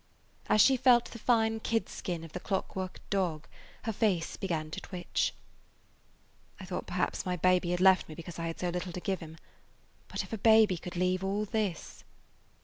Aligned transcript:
As 0.47 0.59
she 0.61 0.77
felt 0.77 1.11
the 1.11 1.19
fine 1.19 1.59
kid 1.59 1.87
skin 1.87 2.23
of 2.23 2.33
the 2.33 2.39
clockwork 2.39 3.07
dog, 3.11 3.45
her 3.83 3.93
face 3.93 4.35
began 4.35 4.71
to 4.71 4.81
twitch. 4.81 5.31
"I 6.59 6.65
thought 6.65 6.87
perhaps 6.87 7.23
my 7.23 7.35
baby 7.37 7.69
had 7.69 7.79
left 7.81 8.09
me 8.09 8.15
because 8.15 8.39
I 8.39 8.47
had 8.47 8.59
so 8.59 8.69
little 8.69 8.93
to 8.93 8.99
give 8.99 9.19
him. 9.19 9.37
But 10.07 10.23
if 10.23 10.33
a 10.33 10.39
baby 10.39 10.77
could 10.79 10.95
leave 10.95 11.23
all 11.23 11.45
this!" 11.45 12.03